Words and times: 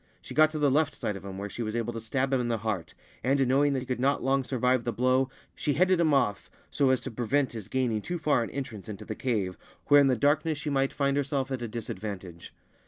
She 0.19 0.33
got 0.33 0.49
to 0.49 0.57
the 0.57 0.71
left 0.71 0.95
side 0.95 1.15
of 1.15 1.23
him, 1.23 1.37
where 1.37 1.47
she 1.47 1.61
was 1.61 1.75
able 1.75 1.93
to 1.93 2.01
stab 2.01 2.33
him 2.33 2.41
in 2.41 2.47
the 2.47 2.57
heart, 2.57 2.95
and, 3.23 3.47
knowing 3.47 3.73
that 3.73 3.81
he 3.81 3.85
could 3.85 3.99
not 3.99 4.23
long 4.23 4.43
survive 4.43 4.83
the 4.83 4.91
blow, 4.91 5.29
she 5.53 5.73
headed 5.73 5.99
him 5.99 6.11
off 6.11 6.49
so 6.71 6.89
as 6.89 6.99
to 7.01 7.11
prevent 7.11 7.51
his 7.51 7.67
gaining 7.67 8.01
too 8.01 8.17
far 8.17 8.41
an 8.41 8.49
entrance 8.49 8.89
into 8.89 9.05
the 9.05 9.13
cave, 9.13 9.59
where 9.89 10.01
in 10.01 10.07
the 10.07 10.15
darkness 10.15 10.57
she 10.57 10.71
might 10.71 10.91
find 10.91 11.17
herself 11.17 11.51
at 11.51 11.61
a 11.61 11.67
dis 11.67 11.87
advantage. 11.87 12.51